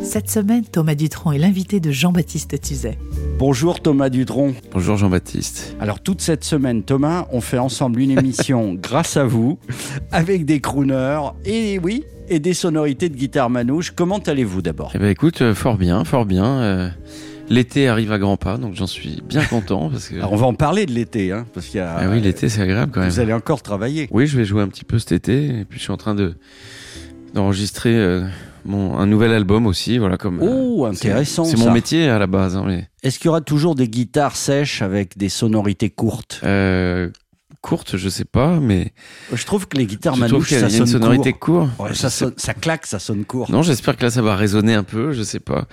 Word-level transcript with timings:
Cette 0.00 0.30
semaine, 0.30 0.64
Thomas 0.64 0.94
Dutronc 0.94 1.32
est 1.32 1.38
l'invité 1.38 1.80
de 1.80 1.90
Jean-Baptiste 1.90 2.60
Tuzet. 2.60 2.98
Bonjour 3.38 3.80
Thomas 3.80 4.08
Dutronc. 4.08 4.54
Bonjour 4.72 4.96
Jean-Baptiste. 4.96 5.76
Alors 5.80 6.00
toute 6.00 6.20
cette 6.20 6.44
semaine, 6.44 6.82
Thomas, 6.82 7.26
on 7.32 7.40
fait 7.40 7.58
ensemble 7.58 8.00
une 8.00 8.12
émission 8.18 8.74
grâce 8.80 9.16
à 9.16 9.24
vous, 9.24 9.58
avec 10.10 10.44
des 10.44 10.60
crooners 10.60 11.20
et 11.44 11.78
oui, 11.78 12.04
et 12.28 12.38
des 12.38 12.54
sonorités 12.54 13.08
de 13.08 13.16
guitare 13.16 13.50
manouche. 13.50 13.90
Comment 13.90 14.18
allez-vous 14.18 14.62
d'abord? 14.62 14.92
Eh 14.94 14.98
ben 14.98 15.08
écoute, 15.08 15.42
euh, 15.42 15.54
fort 15.54 15.76
bien, 15.76 16.04
fort 16.04 16.24
bien. 16.26 16.46
euh, 16.60 16.88
l'été 17.50 17.88
arrive 17.88 18.12
à 18.12 18.18
grands 18.18 18.36
pas, 18.36 18.56
donc 18.56 18.74
j'en 18.74 18.86
suis 18.86 19.22
bien 19.28 19.44
content 19.44 19.90
parce 19.90 20.08
que. 20.08 20.16
Alors 20.16 20.32
on 20.32 20.36
va 20.36 20.46
en 20.46 20.54
parler 20.54 20.86
de 20.86 20.92
l'été, 20.92 21.32
hein, 21.32 21.46
parce 21.52 21.66
qu'il 21.66 21.78
y 21.78 21.82
a. 21.82 21.96
ah 21.98 22.08
oui, 22.10 22.20
l'été 22.20 22.48
c'est 22.48 22.62
agréable 22.62 22.92
quand 22.92 23.00
même. 23.00 23.10
Vous 23.10 23.20
allez 23.20 23.32
encore 23.34 23.62
travailler. 23.62 24.08
Oui, 24.10 24.26
je 24.26 24.36
vais 24.38 24.44
jouer 24.44 24.62
un 24.62 24.68
petit 24.68 24.84
peu 24.84 24.98
cet 24.98 25.12
été, 25.12 25.60
et 25.60 25.64
puis 25.64 25.78
je 25.78 25.84
suis 25.84 25.92
en 25.92 25.96
train 25.98 26.14
de 26.14 26.34
d'enregistrer 27.34 27.94
euh, 27.94 28.26
mon 28.68 28.96
un 28.98 29.06
nouvel 29.06 29.32
album 29.32 29.66
aussi, 29.66 29.98
voilà 29.98 30.16
comme. 30.16 30.38
Oh, 30.42 30.86
c'est- 30.92 31.08
intéressant. 31.08 31.44
C'est 31.44 31.56
ça. 31.56 31.64
mon 31.64 31.72
métier 31.72 32.08
à 32.08 32.18
la 32.18 32.26
base, 32.28 32.56
hein, 32.56 32.64
mais 32.66 32.88
Est-ce 33.02 33.18
qu'il 33.18 33.26
y 33.26 33.28
aura 33.30 33.40
toujours 33.40 33.74
des 33.74 33.88
guitares 33.88 34.36
sèches 34.36 34.82
avec 34.82 35.18
des 35.18 35.28
sonorités 35.28 35.90
courtes? 35.90 36.40
Euh, 36.44 37.08
courte, 37.60 37.96
je 37.96 38.08
sais 38.08 38.24
pas, 38.24 38.60
mais 38.60 38.92
Je 39.32 39.44
trouve 39.44 39.66
que 39.66 39.76
les 39.76 39.86
guitares 39.86 40.14
je 40.14 40.20
trouve 40.20 40.30
manouches, 40.32 40.48
qu'il 40.48 40.56
y 40.58 40.62
a 40.62 40.68
ça 40.68 40.76
une 40.76 40.86
sonne 40.86 41.00
sonorité 41.02 41.32
court. 41.32 41.68
court. 41.76 41.86
Ouais, 41.86 41.90
Je 41.92 41.98
ça, 41.98 42.08
sonne- 42.10 42.34
ça 42.36 42.54
claque, 42.54 42.86
ça 42.86 42.98
sonne 43.00 43.24
court. 43.24 43.50
Non, 43.50 43.62
j'espère 43.62 43.96
que 43.96 44.04
là 44.04 44.10
ça 44.10 44.22
va 44.22 44.36
résonner 44.36 44.74
un 44.74 44.84
peu, 44.84 45.12
je 45.12 45.22
sais 45.24 45.40
pas. 45.40 45.66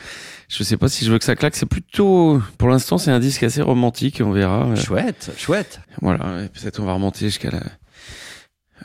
Je 0.49 0.63
sais 0.63 0.77
pas 0.77 0.87
si 0.89 1.05
je 1.05 1.11
veux 1.11 1.19
que 1.19 1.25
ça 1.25 1.35
claque, 1.35 1.55
c'est 1.55 1.65
plutôt 1.67 2.41
pour 2.57 2.69
l'instant 2.69 2.97
c'est 2.97 3.11
un 3.11 3.19
disque 3.19 3.43
assez 3.43 3.61
romantique, 3.61 4.21
on 4.23 4.31
verra. 4.31 4.73
Chouette, 4.75 5.31
chouette. 5.37 5.79
Voilà, 6.01 6.47
peut-être 6.53 6.79
on 6.79 6.85
va 6.85 6.93
remonter 6.93 7.25
jusqu'à 7.25 7.51
la 7.51 7.61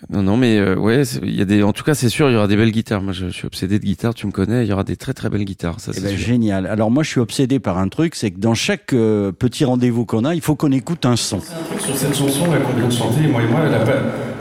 Non 0.08 0.22
non, 0.22 0.36
mais 0.36 0.58
euh, 0.58 0.77
ouais, 0.77 1.05
c'est- 1.05 1.20
il 1.22 1.34
y 1.34 1.42
a 1.42 1.44
des 1.44 1.62
en 1.62 1.72
tout 1.72 1.83
cas, 1.84 1.94
c'est 1.94 2.08
sûr, 2.08 2.30
il 2.30 2.33
y 2.33 2.36
aura 2.36 2.46
des 2.48 2.56
belles 2.56 2.70
guitares. 2.70 3.02
Moi 3.02 3.12
je, 3.12 3.27
je 3.27 3.33
suis 3.33 3.46
obsédé 3.46 3.78
de 3.78 3.84
guitare, 3.84 4.14
tu 4.14 4.27
me 4.27 4.32
connais, 4.32 4.64
il 4.64 4.69
y 4.69 4.72
aura 4.72 4.84
des 4.84 4.97
très 4.97 5.12
très 5.12 5.28
belles 5.28 5.44
guitares, 5.44 5.80
ça 5.80 5.91
Eh 5.94 5.98
c'est 6.00 6.06
ben, 6.06 6.16
génial. 6.16 6.66
Alors 6.66 6.91
moi, 6.91 7.02
je 7.02 7.10
suis 7.10 7.20
obsédé 7.20 7.58
par 7.58 7.77
un 7.78 7.88
truc, 7.88 8.14
c'est 8.14 8.30
que 8.30 8.38
dans 8.41 8.55
chaque 8.55 8.92
euh, 8.92 9.32
petit 9.32 9.64
rendez-vous 9.64 10.06
qu'on 10.06 10.24
a, 10.24 10.34
il 10.34 10.41
faut 10.41 10.55
qu'on 10.55 10.72
écoute 10.72 11.05
un 11.06 11.16
son. 11.16 11.41
Sur 11.41 11.97
cette 11.97 12.16
chanson 12.16 12.50
là 12.50 12.58
qu'on 12.58 12.77
vient 12.78 12.88
de 12.88 12.92
chanter, 12.92 13.27
moi 13.27 13.42
et 13.42 13.47
moi, 13.50 13.60
elle 13.66 13.74
a 13.74 13.80
pas, 13.80 13.92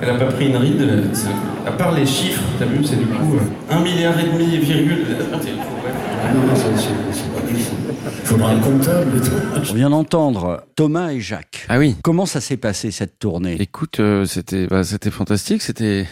elle 0.02 0.10
a 0.12 0.14
pas 0.16 0.26
pris 0.32 0.48
une 0.50 0.58
ride. 0.58 0.88
c'est- 1.14 1.28
À 1.66 1.72
part 1.72 1.92
les 1.94 2.06
chiffres, 2.06 2.42
t'as 2.58 2.66
vu, 2.66 2.84
c'est 2.84 2.96
du 2.98 3.06
coup 3.06 3.36
euh, 3.36 3.74
un 3.76 3.82
milliard 3.82 4.14
et 4.20 4.24
demi 4.32 4.58
virgule. 4.58 5.06
Faudra 8.24 8.52
un 8.52 8.60
comptable 8.60 9.18
et 9.18 9.22
tout. 9.22 9.32
On 9.72 9.74
vient 9.74 9.90
d'entendre 9.90 10.64
Thomas 10.76 11.12
et 11.12 11.20
Jacques. 11.20 11.66
Ah 11.70 11.78
oui. 11.80 11.96
Comment 12.04 12.26
ça 12.26 12.42
s'est 12.42 12.58
passé 12.58 12.92
cette 12.92 13.20
tournée? 13.20 13.56
Écoute, 13.60 14.00
euh, 14.00 14.26
c'était 14.26 14.68
bah, 14.68 14.84
c'était 14.84 15.12
fantastique, 15.12 15.62
c'était 15.62 16.08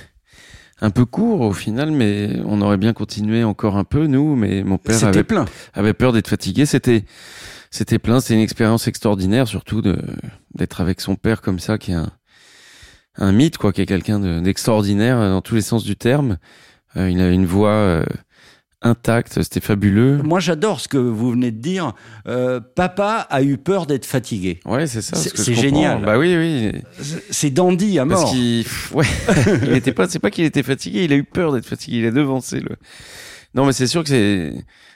un 0.82 0.90
peu 0.90 1.06
court 1.06 1.42
au 1.42 1.54
final, 1.54 1.92
mais 1.92 2.30
on 2.46 2.62
aurait 2.62 2.78
bien 2.78 2.94
continué 2.94 3.44
encore 3.44 3.78
un 3.78 3.84
peu 3.84 4.08
nous, 4.08 4.36
mais 4.36 4.64
mon 4.64 4.78
père 4.78 5.04
avait 5.04 5.24
plein. 5.24 5.46
avait 5.74 5.94
peur 5.94 6.14
d'être 6.14 6.28
fatigué. 6.28 6.66
C'était 6.66 7.04
c'était 7.72 8.00
plein. 8.00 8.20
C'était 8.20 8.36
une 8.36 8.42
expérience 8.42 8.88
extraordinaire, 8.88 9.48
surtout 9.48 9.82
de 9.82 9.98
d'être 10.54 10.82
avec 10.82 11.02
son 11.02 11.16
père 11.16 11.42
comme 11.42 11.60
ça, 11.60 11.78
qui 11.78 11.92
est 11.92 11.96
un 11.96 12.12
un 13.20 13.32
mythe, 13.32 13.58
quoi, 13.58 13.74
qui 13.74 13.82
est 13.82 13.88
quelqu'un 13.88 14.20
de- 14.20 14.40
d'extraordinaire 14.40 15.18
euh, 15.20 15.30
dans 15.32 15.42
tous 15.42 15.56
les 15.56 15.62
sens 15.62 15.84
du 15.84 15.96
terme. 15.96 16.38
Euh, 16.96 17.10
il 17.10 17.20
avait 17.20 17.34
une 17.34 17.48
voix 17.48 17.72
euh, 17.72 18.06
intacte, 18.82 19.42
c'était 19.42 19.60
fabuleux. 19.60 20.18
Moi, 20.24 20.40
j'adore 20.40 20.80
ce 20.80 20.88
que 20.88 20.98
vous 20.98 21.32
venez 21.32 21.52
de 21.52 21.60
dire. 21.60 21.94
Euh, 22.28 22.60
papa 22.60 23.26
a 23.30 23.42
eu 23.42 23.58
peur 23.58 23.86
d'être 23.88 24.06
fatigué. 24.06 24.60
Ouais, 24.66 24.86
c'est 24.88 25.02
ça. 25.02 25.16
C'est- 25.16 25.54
génial. 25.54 26.06
Bah 26.06 26.18
oui, 26.20 26.36
oui. 26.38 26.72
C'est 27.32 27.50
dandy 27.50 27.98
à 28.00 28.06
mort. 28.06 28.22
Parce 28.22 28.32
qu'il, 28.34 28.64
pff, 28.64 28.92
ouais, 28.94 29.06
il 29.64 29.74
était 29.74 29.94
pas, 29.94 30.08
c'est 30.08 30.20
pas 30.20 30.30
qu'il 30.32 30.46
était 30.46 30.64
fatigué, 30.64 31.06
il 31.06 31.14
a 31.14 31.16
eu 31.16 31.24
peur 31.24 31.52
d'être 31.54 31.66
fatigué, 31.66 31.98
il 32.00 32.06
a 32.06 32.12
devancé 32.12 32.60
le. 32.60 32.76
Non, 33.56 33.66
mais 33.66 33.72
c'est 33.74 33.88
sûr 33.88 34.04
que 34.04 34.10
c'est, 34.10 34.54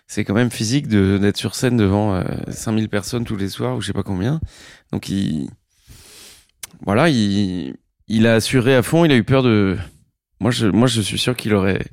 c'est 0.08 0.26
quand 0.26 0.34
même 0.36 0.52
physique 0.52 0.88
de 0.88 1.18
d'être 1.18 1.38
sur 1.38 1.56
scène 1.56 1.78
devant 1.78 2.14
euh, 2.16 2.24
5000 2.50 2.90
personnes 2.90 3.24
tous 3.26 3.38
les 3.38 3.50
soirs 3.50 3.78
ou 3.78 3.82
je 3.82 3.88
sais 3.88 3.94
pas 3.94 4.04
combien. 4.04 4.40
Donc 4.92 5.10
il, 5.10 5.50
voilà, 6.86 7.10
il, 7.10 7.76
il 8.08 8.28
a 8.28 8.36
assuré 8.36 8.76
à 8.76 8.84
fond, 8.84 9.06
il 9.06 9.12
a 9.12 9.16
eu 9.16 9.24
peur 9.24 9.42
de. 9.42 9.78
Moi, 10.40 10.52
je, 10.52 10.68
moi, 10.68 10.88
je 10.88 11.02
suis 11.02 11.20
sûr 11.20 11.36
qu'il 11.36 11.54
aurait, 11.54 11.86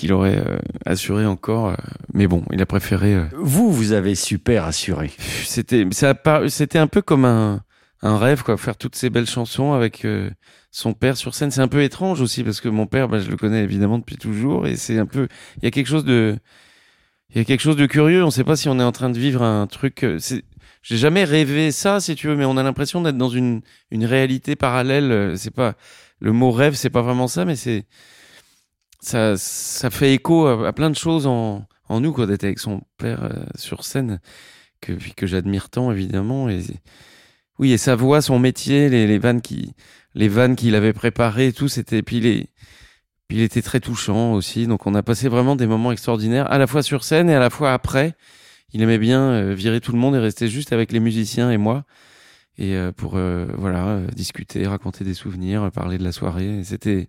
qu'il 0.00 0.12
aurait 0.14 0.38
euh, 0.38 0.58
assuré 0.86 1.26
encore, 1.26 1.68
euh, 1.68 1.74
mais 2.14 2.26
bon, 2.26 2.42
il 2.52 2.60
a 2.62 2.66
préféré. 2.66 3.14
euh, 3.14 3.24
Vous, 3.36 3.70
vous 3.70 3.92
avez 3.92 4.14
super 4.14 4.64
assuré. 4.64 5.10
c'était 5.44 5.86
ça 5.92 6.14
un 6.74 6.86
peu 6.86 7.02
comme 7.02 7.24
un 7.24 7.62
un 8.02 8.16
rêve 8.16 8.42
quoi 8.42 8.56
faire 8.56 8.78
toutes 8.78 8.96
ces 8.96 9.10
belles 9.10 9.26
chansons 9.26 9.74
avec 9.74 10.06
euh, 10.06 10.30
son 10.70 10.94
père 10.94 11.18
sur 11.18 11.34
scène 11.34 11.50
c'est 11.50 11.60
un 11.60 11.68
peu 11.68 11.82
étrange 11.82 12.22
aussi 12.22 12.42
parce 12.42 12.62
que 12.62 12.70
mon 12.70 12.86
père 12.86 13.08
bah, 13.08 13.20
je 13.20 13.28
le 13.30 13.36
connais 13.36 13.62
évidemment 13.62 13.98
depuis 13.98 14.16
toujours 14.16 14.66
et 14.66 14.76
c'est 14.76 14.98
un 14.98 15.04
peu 15.04 15.28
il 15.58 15.64
y 15.64 15.66
a 15.66 15.70
quelque 15.70 15.86
chose 15.88 16.06
de 16.06 16.38
il 17.28 17.36
y 17.36 17.40
a 17.42 17.44
quelque 17.44 17.60
chose 17.60 17.76
de 17.76 17.84
curieux 17.84 18.24
on 18.24 18.30
sait 18.30 18.42
pas 18.42 18.56
si 18.56 18.70
on 18.70 18.80
est 18.80 18.82
en 18.84 18.92
train 18.92 19.10
de 19.10 19.18
vivre 19.18 19.42
un 19.42 19.66
truc 19.66 20.06
c'est 20.18 20.44
j'ai 20.82 20.96
jamais 20.96 21.24
rêvé 21.24 21.72
ça 21.72 22.00
si 22.00 22.14
tu 22.14 22.26
veux 22.28 22.36
mais 22.36 22.46
on 22.46 22.56
a 22.56 22.62
l'impression 22.62 23.02
d'être 23.02 23.18
dans 23.18 23.28
une 23.28 23.60
une 23.90 24.06
réalité 24.06 24.56
parallèle 24.56 25.34
c'est 25.36 25.54
pas 25.54 25.74
le 26.20 26.32
mot 26.32 26.52
rêve 26.52 26.76
c'est 26.76 26.88
pas 26.88 27.02
vraiment 27.02 27.28
ça 27.28 27.44
mais 27.44 27.54
c'est 27.56 27.84
ça 29.00 29.36
ça 29.36 29.90
fait 29.90 30.14
écho 30.14 30.46
à, 30.46 30.72
plein 30.72 30.90
de 30.90 30.96
choses 30.96 31.26
en 31.26 31.66
en 31.88 32.00
nous 32.00 32.12
quoi 32.12 32.26
d'être 32.26 32.44
avec 32.44 32.58
son 32.58 32.82
père 32.98 33.24
euh, 33.24 33.44
sur 33.56 33.84
scène 33.84 34.20
que 34.80 34.92
que 35.16 35.26
j'admire 35.26 35.70
tant 35.70 35.90
évidemment. 35.90 36.48
Et 36.48 36.62
oui 37.58 37.72
et 37.72 37.78
sa 37.78 37.96
voix 37.96 38.22
son 38.22 38.38
métier 38.38 38.88
les, 38.88 39.06
les 39.06 39.18
vannes 39.18 39.40
qui 39.40 39.74
les 40.14 40.28
vannes 40.28 40.56
qu'il 40.56 40.74
avait 40.74 40.92
préparées 40.92 41.52
tout 41.52 41.68
c'était 41.68 42.02
puis 42.02 42.48
il 43.30 43.40
était 43.40 43.62
très 43.62 43.80
touchant 43.80 44.32
aussi. 44.32 44.66
Donc 44.66 44.86
on 44.86 44.94
a 44.94 45.02
passé 45.02 45.28
vraiment 45.28 45.56
des 45.56 45.66
moments 45.66 45.92
extraordinaires 45.92 46.50
à 46.50 46.58
la 46.58 46.66
fois 46.66 46.82
sur 46.82 47.04
scène 47.04 47.30
et 47.30 47.34
à 47.34 47.40
la 47.40 47.50
fois 47.50 47.72
après. 47.72 48.14
Il 48.72 48.82
aimait 48.82 48.98
bien 48.98 49.20
euh, 49.30 49.54
virer 49.54 49.80
tout 49.80 49.92
le 49.92 49.98
monde 49.98 50.14
et 50.14 50.18
rester 50.18 50.48
juste 50.48 50.72
avec 50.72 50.92
les 50.92 51.00
musiciens 51.00 51.50
et 51.50 51.56
moi. 51.56 51.84
Et 52.58 52.74
euh, 52.76 52.92
pour 52.92 53.16
euh, 53.16 53.46
voilà 53.56 53.86
euh, 53.88 54.06
discuter 54.08 54.66
raconter 54.66 55.04
des 55.04 55.14
souvenirs 55.14 55.70
parler 55.72 55.98
de 55.98 56.04
la 56.04 56.12
soirée. 56.12 56.62
C'était 56.64 57.08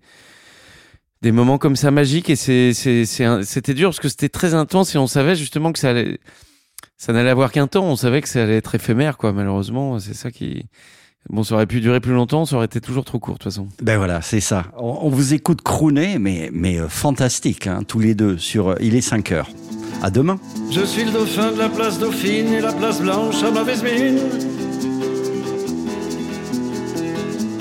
des 1.22 1.32
moments 1.32 1.58
comme 1.58 1.76
ça 1.76 1.92
magiques 1.92 2.30
et 2.30 2.36
c'était 2.36 3.74
dur 3.74 3.90
parce 3.90 4.00
que 4.00 4.10
c'était 4.10 4.30
très 4.30 4.54
intense 4.54 4.96
et 4.96 4.98
on 4.98 5.08
savait 5.08 5.36
justement 5.36 5.72
que 5.72 5.80
ça 5.80 5.90
allait 5.92 6.20
ça 6.98 7.14
n'allait 7.14 7.30
avoir 7.30 7.52
qu'un 7.52 7.68
temps 7.68 7.86
on 7.86 7.96
savait 7.96 8.22
que 8.22 8.30
ça 8.30 8.44
allait 8.44 8.58
être 8.58 8.76
éphémère 8.76 9.18
quoi 9.18 9.32
malheureusement 9.34 10.00
c'est 10.00 10.16
ça 10.16 10.32
qui 10.32 10.66
bon 11.30 11.44
ça 11.44 11.56
aurait 11.56 11.68
pu 11.68 11.80
durer 11.80 12.00
plus 12.00 12.14
longtemps 12.14 12.46
ça 12.46 12.56
aurait 12.56 12.66
été 12.66 12.82
toujours 12.82 13.06
trop 13.06 13.20
court 13.20 13.36
de 13.36 13.40
toute 13.40 13.52
façon 13.52 13.68
Ben 13.82 13.98
voilà, 13.98 14.22
c'est 14.22 14.40
ça. 14.40 14.66
On, 14.78 15.00
on 15.04 15.10
vous 15.10 15.34
écoute 15.36 15.62
crooner, 15.62 16.18
mais, 16.18 16.50
mais 16.52 16.80
euh, 16.80 16.88
fantastique, 16.90 17.68
hein, 17.68 17.82
tous 17.88 18.00
les 18.00 18.16
deux, 18.16 18.38
sur 18.40 18.70
euh, 18.70 18.76
Il 18.82 18.96
est 18.96 19.02
5 19.02 19.32
heures. 19.32 19.50
À 20.02 20.10
demain. 20.10 20.40
Je 20.72 20.84
suis 20.84 21.04
le 21.06 21.12
dauphin 21.12 21.52
de 21.52 21.60
la 21.60 21.70
place 21.70 22.00
Dauphine 22.00 22.52
et 22.54 22.62
la 22.62 22.74
place 22.74 23.00
Blanche 23.02 23.44
à 23.44 23.52
mauvaise 23.52 23.84
mine. 23.84 24.51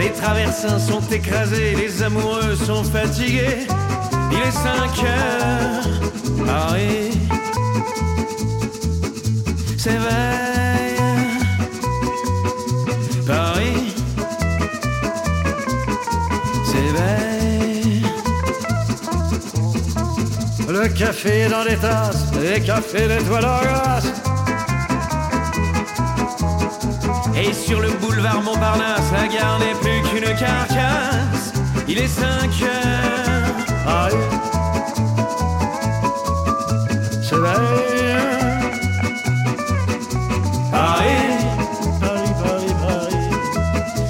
Les 0.00 0.12
traversins 0.12 0.78
sont 0.78 1.02
écrasés, 1.10 1.74
les 1.76 2.02
amoureux 2.02 2.56
sont 2.56 2.82
fatigués. 2.84 3.66
Il 4.32 4.38
est 4.38 4.50
5 4.50 5.04
heures, 5.04 6.46
Paris 6.46 7.10
s'éveille. 9.76 10.96
Paris 13.26 13.94
s'éveille. 16.64 18.02
Le 20.66 20.88
café 20.88 21.46
dans 21.50 21.64
les 21.64 21.76
tasses, 21.76 22.32
les 22.40 22.62
cafés 22.62 23.06
d'étoiles 23.06 23.44
en 23.44 23.60
glace. 23.60 24.39
Et 27.42 27.54
sur 27.54 27.80
le 27.80 27.88
boulevard 28.00 28.42
Montparnasse, 28.42 29.10
la 29.12 29.26
gare 29.26 29.58
n'est 29.58 29.74
plus 29.80 30.02
qu'une 30.10 30.36
carcasse. 30.36 31.52
Il 31.88 31.98
est 31.98 32.06
5 32.06 32.62
heures. 32.62 32.80
Paris, 40.70 41.06
Paris, 42.00 42.32
Paris, 42.42 42.74
Paris. 42.80 43.16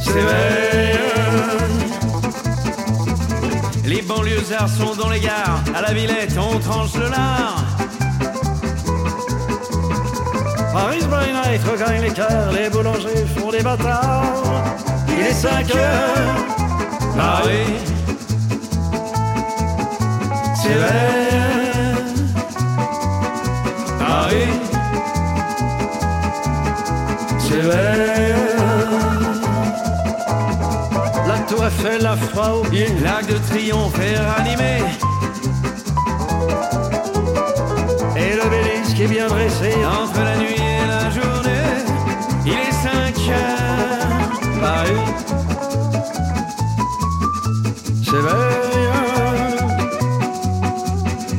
C'est 0.03 0.21
vrai. 0.21 1.00
Les 3.85 4.03
banlieusards 4.03 4.69
sont 4.69 4.94
dans 4.97 5.09
les 5.09 5.21
gares, 5.21 5.62
à 5.75 5.81
la 5.83 5.93
Villette 5.93 6.37
on 6.37 6.59
tranche 6.59 6.94
le 6.94 7.09
lard. 7.09 7.80
Paris 10.81 11.05
by 11.11 11.31
night 11.31 11.62
regagne 11.71 12.00
les 12.00 12.11
cœurs, 12.11 12.53
les 12.53 12.71
boulangers 12.71 13.27
font 13.37 13.50
des 13.50 13.61
bâtards. 13.61 14.32
Il 15.09 15.27
est 15.27 15.35
5 15.35 15.75
heures, 15.75 16.35
Paris 17.15 17.77
s'éveille. 20.55 21.21
Paris 23.99 24.53
s'éveille. 27.38 28.35
La 31.29 31.38
tour 31.47 31.67
Eiffel, 31.67 32.03
la 32.03 32.17
froid 32.17 32.53
au 32.59 32.62
pied, 32.71 32.87
l'arc 33.05 33.26
de 33.26 33.37
triomphe 33.50 34.00
est 34.00 34.19
ranimé. 34.19 34.79
Dressé 39.29 39.75
entre 39.85 40.21
la 40.23 40.37
nuit 40.37 40.55
et 40.55 40.87
la 40.87 41.11
journée. 41.11 41.85
Il 42.47 42.53
est 42.53 42.73
5 42.73 43.19
heures, 43.31 44.61
Paris 44.61 45.11
s'éveille. 48.11 48.71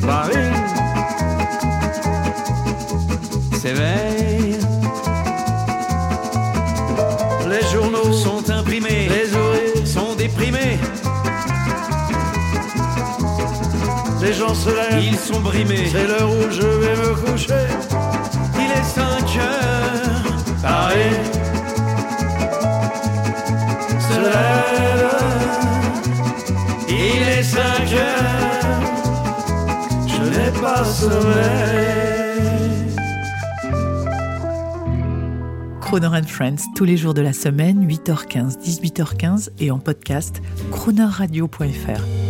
Paris. 0.02 0.52
Gens 14.42 14.56
se 14.56 14.70
lèvent, 14.70 15.04
ils 15.04 15.18
sont 15.18 15.40
brimés. 15.40 15.88
C'est 15.92 16.08
l'heure 16.08 16.32
où 16.32 16.50
je 16.50 16.62
vais 16.62 16.96
me 16.96 17.14
coucher. 17.16 17.68
Il 18.56 18.72
est 18.72 18.84
5 18.84 19.04
heures, 19.38 20.36
Paris 20.62 21.20
se 24.08 24.18
lève. 24.20 25.16
Il 26.90 27.22
est 27.36 27.44
5 27.44 27.60
heures, 27.94 28.82
je 30.08 30.22
n'ai 30.32 30.52
pas 30.60 30.84
sommeil. 30.86 32.32
Croner 35.82 36.08
and 36.08 36.28
Friends, 36.28 36.64
tous 36.76 36.86
les 36.86 36.98
jours 36.98 37.14
de 37.14 37.22
la 37.22 37.34
semaine, 37.34 37.86
8h15, 37.88 38.58
18h15 38.60 39.50
et 39.60 39.70
en 39.70 39.78
podcast, 39.78 40.42
cronerradio.fr. 40.72 42.21